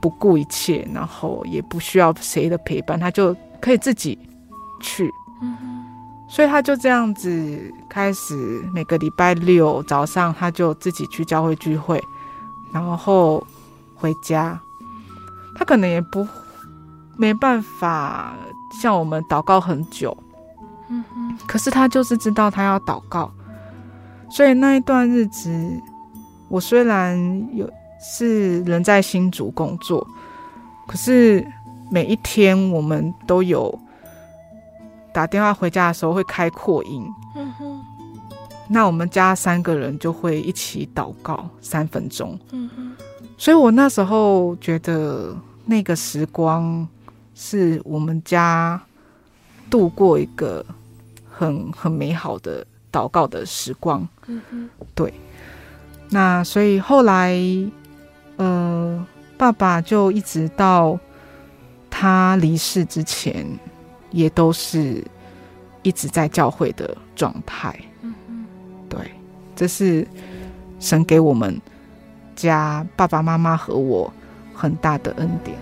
[0.00, 4.16] 不顾一切，然后也不需要谁的陪伴，他就可以自己
[4.80, 5.10] 去。
[5.40, 5.56] 嗯
[6.28, 8.34] 所以他就这样子开始
[8.72, 12.02] 每个礼拜六早上，他就自己去教会聚会，
[12.72, 13.46] 然后
[13.94, 14.58] 回家。
[15.54, 16.26] 他可能也不
[17.18, 18.34] 没办法
[18.80, 20.16] 像我们祷告很久，
[20.88, 21.38] 嗯哼。
[21.46, 23.30] 可是他就是知道他要祷告，
[24.30, 25.52] 所以那一段日子，
[26.48, 27.14] 我虽然
[27.54, 27.70] 有
[28.02, 30.06] 是人在新竹工作，
[30.86, 31.46] 可是
[31.90, 33.78] 每一天我们都有。
[35.14, 37.78] 打电话回家的时候会开扩音，嗯哼，
[38.66, 42.96] 那我们家三个人就会一起祷告三分钟，嗯哼，
[43.36, 45.36] 所以我那时候觉得
[45.66, 46.88] 那个时光
[47.34, 48.80] 是我们家
[49.68, 50.64] 度过一个
[51.30, 55.12] 很很美好的祷告的时光，嗯哼，对，
[56.08, 57.36] 那所以后来，
[58.42, 60.98] 呃，爸爸就一直到
[61.90, 63.46] 他离世之前。
[64.14, 65.02] 也都是
[65.80, 68.12] 一直在教会的状态，嗯，
[68.90, 69.10] 对，
[69.56, 70.06] 这是
[70.78, 71.58] 神给我们
[72.36, 74.12] 家爸爸妈妈和我
[74.52, 75.56] 很大的恩典。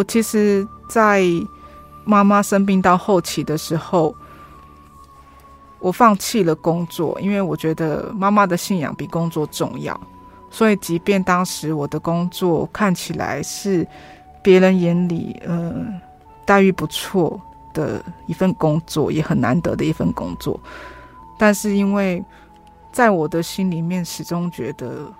[0.00, 1.22] 我其实，在
[2.06, 4.16] 妈妈生病到后期的时候，
[5.78, 10.00] 我放弃了工作，因为我觉得妈妈的信仰比工作重要。
[10.50, 13.86] 所以，即便当时我的工作看起来是
[14.42, 15.70] 别人眼里呃
[16.46, 17.38] 待遇不错
[17.74, 20.58] 的一份工作，也很难得的一份工作，
[21.38, 22.24] 但是因为
[22.90, 25.12] 在我的心里面始终觉得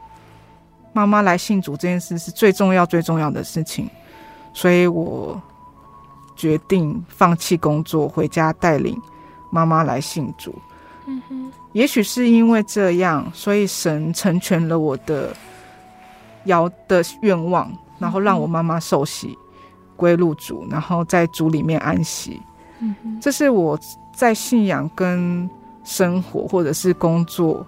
[0.94, 3.86] 妈妈来信主这件事是最重要、最重要的事情。
[4.52, 5.40] 所以我
[6.36, 9.00] 决定放弃工作，回家带领
[9.50, 10.54] 妈妈来信主。
[11.06, 15.34] 嗯哼，也许是因为这样，所以神成全了我的
[16.44, 19.36] 要的愿望，然后让我妈妈受洗
[19.96, 22.40] 归入主，然后在主里面安息。
[22.80, 23.78] 嗯哼，这是我
[24.14, 25.48] 在信仰跟
[25.84, 27.66] 生活或者是工作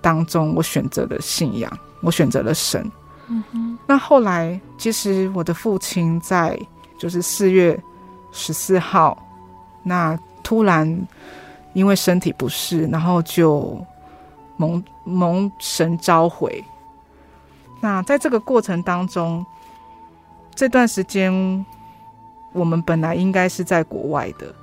[0.00, 2.90] 当中，我选择了信仰，我选择了神。
[3.28, 6.58] 嗯哼，那后来其实我的父亲在
[6.98, 7.78] 就是四月
[8.32, 9.16] 十四号，
[9.82, 11.06] 那突然
[11.72, 13.82] 因为身体不适，然后就
[14.56, 16.62] 蒙蒙神召回。
[17.80, 19.44] 那在这个过程当中，
[20.54, 21.64] 这段时间
[22.52, 24.54] 我们本来应该是在国外的，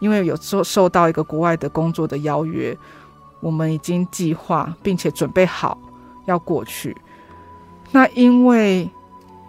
[0.00, 2.76] 因为有受受到一个国外的工作的邀约，
[3.40, 5.76] 我们已经计划并且准备好
[6.24, 6.96] 要过去。
[7.94, 8.88] 那因为，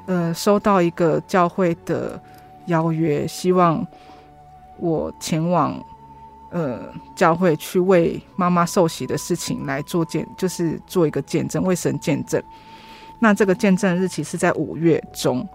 [0.06, 2.22] 呃，收到一个教会的
[2.66, 3.88] 邀约，希望
[4.78, 5.82] 我前往，
[6.52, 6.82] 呃，
[7.16, 12.44] 教会去为妈妈受洗的事情来做见，就是做一个见证，为神见证。
[13.18, 15.48] 那这个见证日期是在五月中，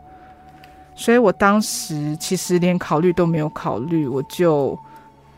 [0.94, 4.78] 所以我当时其实连考虑都没有考虑，我就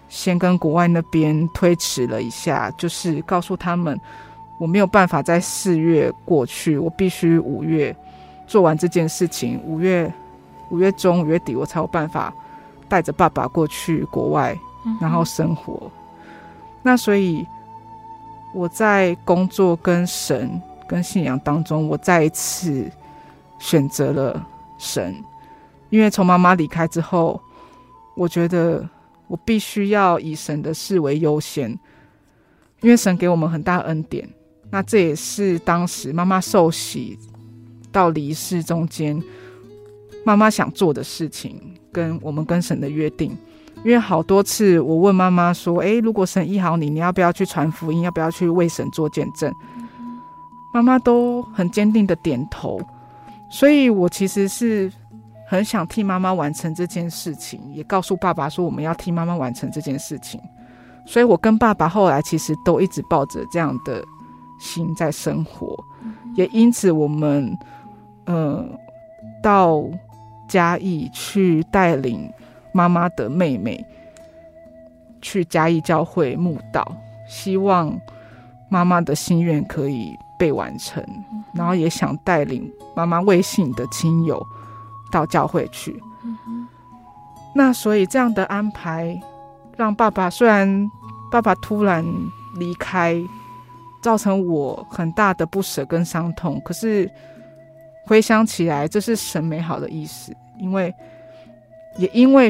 [0.08, 4.00] 先跟国外那边推迟了一下，就是告诉他们。
[4.60, 7.96] 我没有办法在四月过去，我必须五月
[8.46, 9.58] 做完这件事情。
[9.64, 10.12] 五月
[10.68, 12.30] 五月中、五月底，我才有办法
[12.86, 14.54] 带着爸爸过去国外，
[15.00, 15.80] 然后生活。
[15.84, 15.90] 嗯、
[16.82, 17.46] 那所以
[18.52, 22.86] 我在工作跟神跟信仰当中，我再一次
[23.58, 24.46] 选择了
[24.76, 25.16] 神，
[25.88, 27.40] 因为从妈妈离开之后，
[28.14, 28.86] 我觉得
[29.26, 31.70] 我必须要以神的事为优先，
[32.82, 34.28] 因为神给我们很大恩典。
[34.70, 37.18] 那这也是当时妈妈受洗
[37.90, 39.20] 到离世中间，
[40.24, 41.60] 妈妈想做的事情，
[41.92, 43.36] 跟我们跟神的约定。
[43.82, 48.02] 因为好多次我问妈妈说：“诶，如果神医好你，你要不要去传福音？
[48.02, 49.52] 要不要去为神做见证？”
[50.72, 52.78] 妈妈都很坚定的点头。
[53.50, 54.92] 所以我其实是
[55.48, 60.40] 很想替妈妈完成这件事情，也告诉爸爸说我们要替妈妈完成这件事情。
[61.06, 64.04] 所以我跟爸爸后来其实都一直抱着这样的
[64.60, 65.76] 心在生活，
[66.36, 67.58] 也因此我们
[68.26, 68.64] 呃
[69.42, 69.82] 到
[70.48, 72.30] 嘉义去带领。
[72.72, 73.84] 妈妈的妹妹
[75.20, 76.86] 去嘉义教会慕道，
[77.28, 78.00] 希望
[78.68, 81.04] 妈妈的心愿可以被完成，
[81.52, 84.40] 然后也想带领妈妈未信的亲友
[85.10, 86.00] 到教会去。
[87.52, 89.20] 那所以这样的安排，
[89.76, 90.88] 让爸爸虽然
[91.28, 92.06] 爸爸突然
[92.54, 93.20] 离开，
[94.02, 97.10] 造成我很大的不舍跟伤痛，可是
[98.06, 100.94] 回想起来，这是神美好的意思，因为。
[101.98, 102.48] 也因为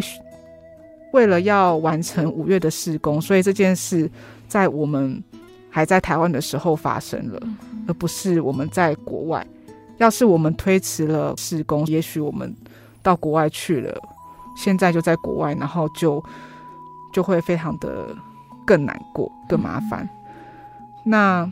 [1.12, 4.08] 为了要完成五月的施工，所以这件事
[4.48, 5.20] 在我们
[5.70, 7.40] 还在台湾的时候发生了，
[7.88, 9.44] 而不是我们在国外。
[9.96, 12.54] 要是我们推迟了施工，也许我们
[13.02, 13.98] 到国外去了，
[14.54, 16.22] 现在就在国外，然后就
[17.14, 18.14] 就会非常的
[18.66, 20.06] 更难过、更麻烦。
[21.04, 21.50] 那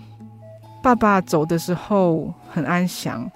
[0.83, 3.31] 爸爸走的时候很安详，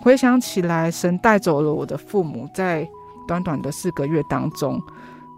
[0.00, 2.88] 回想起来，神带走了我的父母，在。
[3.28, 4.82] 短短的四个月当中，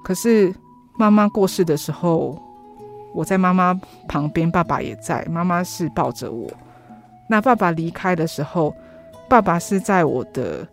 [0.02, 0.54] 可是
[0.96, 2.40] 妈妈过世的时候，
[3.12, 3.78] 我在妈妈
[4.08, 5.22] 旁边，爸爸也在。
[5.26, 6.50] 妈妈是抱着我，
[7.28, 8.74] 那爸爸离开的时候，
[9.28, 10.66] 爸爸是在我的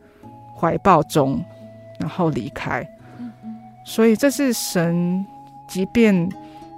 [0.56, 1.44] 怀抱中，
[2.00, 2.88] 然后离开。
[3.84, 5.26] 所以这是神，
[5.68, 6.32] 即便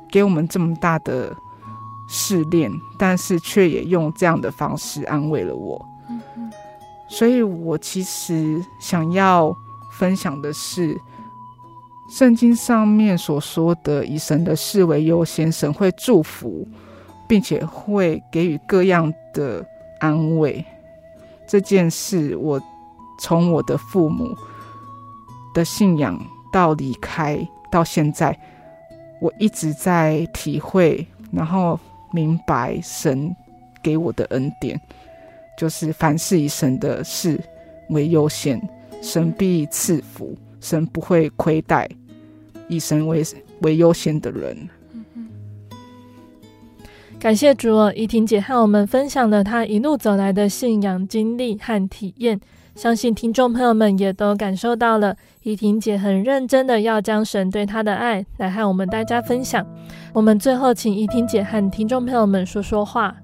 [0.09, 1.31] 给我们这么大的
[2.11, 5.83] 试炼，但是却也用这样的方式安慰了我。
[7.07, 9.55] 所以我其实想要。
[9.99, 10.99] 分享的是
[12.09, 16.65] 圣经上面所说的，以神的事为优先，神会祝福，
[17.27, 19.63] 并且会给予各样的
[19.99, 20.65] 安慰。
[21.45, 22.59] 这件事，我
[23.19, 24.35] 从我的父母
[25.53, 26.19] 的信仰
[26.51, 28.35] 到离开到现在，
[29.19, 31.77] 我一直在体会，然后
[32.11, 33.35] 明白神
[33.81, 34.79] 给我的恩典，
[35.57, 37.39] 就是凡事以神的事
[37.89, 38.61] 为优先。
[39.01, 41.89] 神必赐福，神不会亏待
[42.67, 43.23] 以神为
[43.61, 44.69] 为优先的人。
[47.19, 52.39] 感谢主哦，怡婷姐和我们分享了她一路走来的信仰经历和体验，
[52.75, 55.15] 相信听众朋友们也都感受到了。
[55.43, 59.65] 怡婷姐很认真的要将神对她的爱来和我们大家分享。
[60.13, 63.15] 我们最后请怡婷姐和听众朋友们说说话。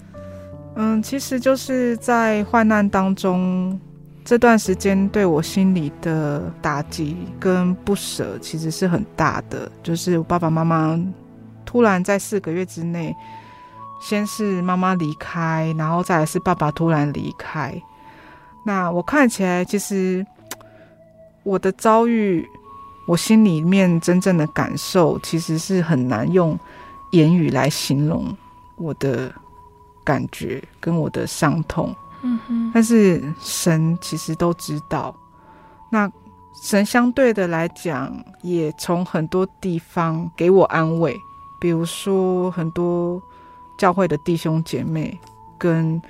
[0.75, 3.79] 嗯，其实就是在患难当中。
[4.25, 10.99] 这段时间对我心里的打击跟不舍其实是很大的，就是我爸爸妈妈
[11.65, 13.15] 突然在四个月之内，
[14.01, 17.73] 先是妈妈离开，然后再来是爸爸突然离开。
[18.67, 20.27] 那我看起来，其实
[21.43, 22.45] 我的遭遇，
[23.07, 26.59] 我心里面真正的感受，其实是很难用
[27.11, 28.35] 言语来形容
[28.75, 29.33] 我的
[30.03, 31.95] 感觉跟我的伤痛。
[32.23, 35.15] 嗯哼，但是神其实都知道，
[35.89, 36.11] 那
[36.61, 41.15] 神相对的来讲，也从很多地方给我安慰，
[41.61, 43.21] 比如说很多
[43.77, 45.17] 教会的弟兄姐妹
[45.57, 46.01] 跟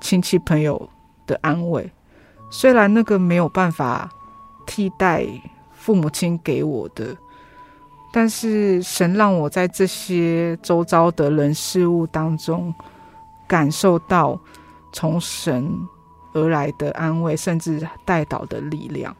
[0.00, 0.88] 亲戚朋友
[1.26, 1.90] 的安慰，
[2.50, 4.08] 虽然那个没有办法
[4.66, 5.26] 替代
[5.72, 7.16] 父母亲给我的，
[8.12, 12.74] 但是神让我在这些周遭的人事物当中
[13.46, 14.38] 感受到。
[14.92, 15.76] 从神
[16.32, 19.14] 而来的安慰，甚至代祷的力量。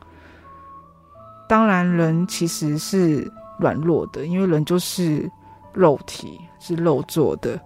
[1.46, 5.30] 当然，人其实是软弱的，因为人就是
[5.74, 7.60] 肉体，是肉做的。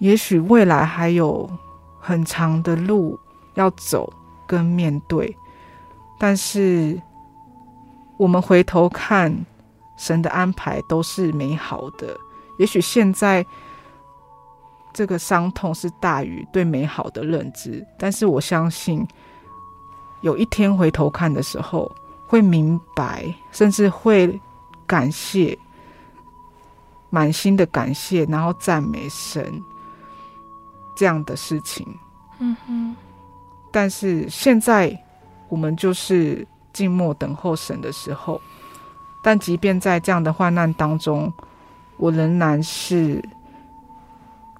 [0.00, 1.48] 也许未来还有
[1.98, 3.18] 很长的路
[3.58, 4.10] 要走
[4.46, 5.36] 跟面对，
[6.18, 6.98] 但是
[8.16, 9.34] 我们回头看，
[9.98, 12.16] 神的安排都是美好的。
[12.58, 13.44] 也许现在。
[14.94, 19.06] 这个伤痛是大于对美好的认知，但是我相信，
[20.22, 21.88] 有一天回头看的时候，
[22.26, 24.40] 会明白，甚至会
[24.88, 25.56] 感谢，
[27.10, 29.62] 满心的感谢，然后赞美神
[30.96, 31.86] 这样的事情。
[32.40, 32.96] 嗯哼。
[33.72, 34.96] 但是现在
[35.48, 38.40] 我们就是静默等候神的时候，
[39.22, 41.32] 但即便在这样的患难当中，
[41.96, 43.22] 我仍然是。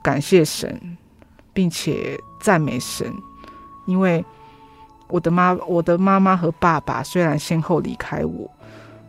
[0.00, 0.96] 感谢神，
[1.52, 3.12] 并且赞美神，
[3.84, 4.24] 因为
[5.08, 8.48] 我的妈、我的妈妈和爸爸虽然先后离开我，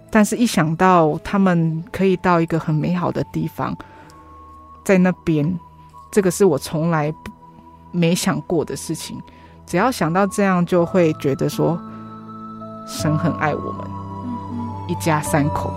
[0.10, 3.78] 但是一想到他们可以到一个很美好的地方，
[4.84, 5.58] 在那边，
[6.12, 7.14] 这个是我从来
[7.91, 9.22] 没想过的事情。
[9.70, 11.80] 只要想到这样，就会觉得说，
[12.88, 13.88] 神很爱我们，
[14.88, 15.72] 一家三口。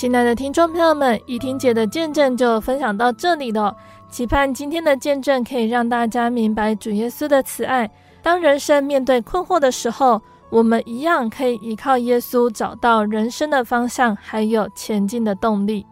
[0.00, 3.76] 亲爱的听众朋友们，怡婷姐的见证就分享到这里了。
[4.08, 7.86] 期盼今天的见证可以让大家明白主耶稣的慈爱。
[8.22, 15.84] 当人生面对困惑的时候，我们一样可以依靠耶稣，找到人生的方向，还有前进的动力。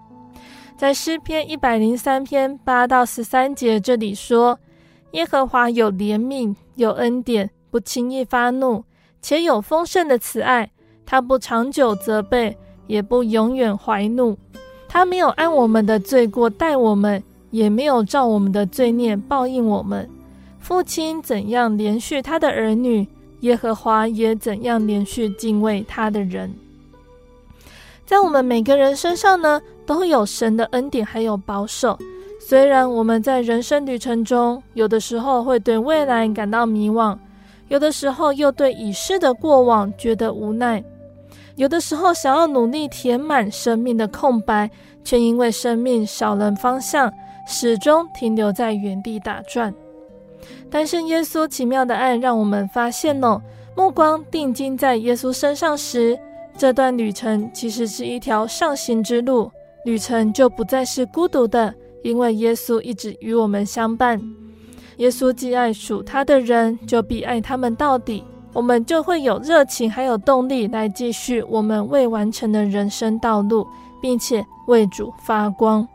[0.75, 4.59] 在诗篇一百零三篇八到十三节这里说
[5.13, 8.83] ：“耶和华有怜悯，有恩典，不轻易发怒，
[9.21, 10.71] 且有丰盛的慈爱，
[11.05, 12.57] 他不长久责备。”
[12.89, 14.37] 也不永远怀怒，
[14.89, 17.23] 他没有按我们的罪过待我们，
[17.53, 20.11] 也没有照我们的罪孽报应我们。
[20.59, 23.07] 父亲怎样怜恤他的儿女，
[23.41, 26.53] 耶和华也怎样怜恤敬畏他的人。
[28.05, 31.97] 在我们每个人身上呢，都有神的恩典还有保守。
[32.41, 37.17] 虽然我们在人生旅程中，有的时候会对未来感到迷惘，
[37.69, 40.83] 有的时候又对已逝的过往觉得无奈。
[41.59, 44.71] 有的时候想要努力填满生命的空白，
[45.03, 47.13] 却因为生命少了方向，
[47.49, 49.75] 始终停留在原地打转。
[50.71, 53.43] 但是耶稣奇妙的爱让我们发现哦，
[53.77, 56.17] 目光定睛在耶稣身上时，
[56.57, 59.51] 这段旅程其实是一条上行之路，
[59.85, 64.23] 旅程就不再是孤独的，因为耶稣一直与我们相伴。
[64.99, 68.23] 耶稣既爱属他的人，就必爱他们到底。
[68.59, 73.65] 我们就会有热情，还有动力来继续我们未完成的人生道路，
[74.01, 75.87] 并且为主发光。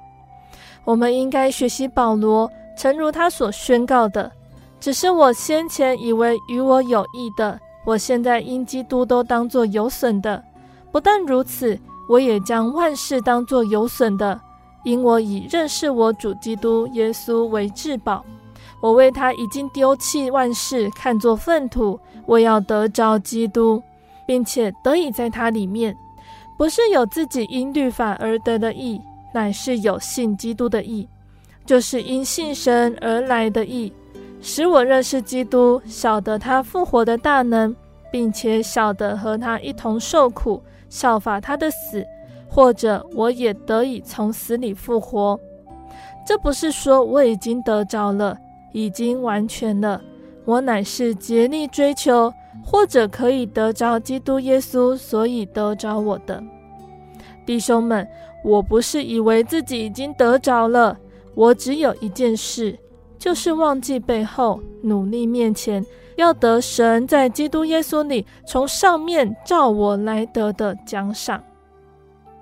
[0.85, 4.31] 我们应该学习保罗，诚如他所宣告的
[4.79, 10.41] ：“只是我先前以为与我有益的，我现在因基督都当作有损的。
[10.89, 14.39] 不但如此，我也将万事当作有损的，
[14.85, 18.23] 因我以认识我主基督耶稣为至宝。
[18.83, 23.81] 我为他已经丢弃万事，看作粪土。”我要得着基督，
[24.25, 25.95] 并且得以在他里面，
[26.57, 29.01] 不是有自己因律法而得的义，
[29.33, 31.07] 乃是有信基督的义，
[31.65, 33.91] 就是因信神而来的义，
[34.41, 37.75] 使我认识基督，晓得他复活的大能，
[38.11, 42.05] 并且晓得和他一同受苦，效法他的死，
[42.49, 45.37] 或者我也得以从死里复活。
[46.25, 48.37] 这不是说我已经得着了，
[48.73, 50.01] 已经完全了。
[50.43, 56.43] 我乃是竭力追求，或者可以得着基督耶稣，所以得着我的
[57.45, 58.05] 弟兄们。
[58.43, 60.97] 我不是以为自己已经得着了，
[61.33, 62.77] 我只有一件事，
[63.17, 65.85] 就是忘记背后，努力面前，
[66.17, 71.41] 要得神在基督耶稣里从上面照我来得的奖赏。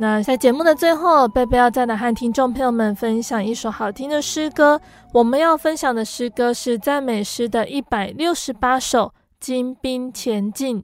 [0.02, 4.82] 那在节目的最后，贝贝要再来和听众朋友们分享一首好听的诗歌。
[5.14, 10.84] 我们要分享的诗歌是赞美诗的一百六十八首《精兵前进》。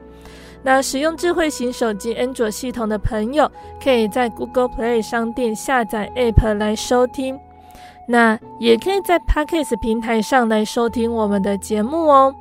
[0.63, 3.49] 那使用智慧型手机安卓系统的朋友，
[3.83, 7.39] 可以在 Google Play 商店下载 App 来收听。
[8.07, 12.33] 那也可以在 Podcast 平台上来收听我们的节目哦。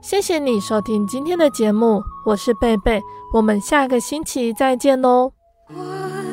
[0.00, 3.00] 谢谢你收听今天的节目，我是贝贝，
[3.32, 5.30] 我们下个星期再见哦。
[5.68, 5.74] 我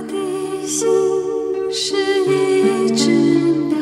[0.08, 0.88] 的心
[1.72, 3.12] 是一只
[3.70, 3.78] 鸟，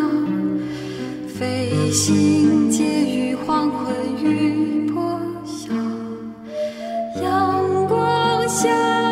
[1.27, 3.12] 飞行。
[8.63, 9.02] 家。